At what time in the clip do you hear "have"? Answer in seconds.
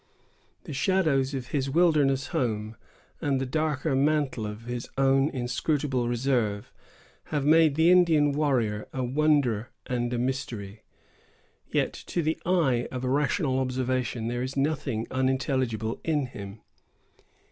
7.25-7.45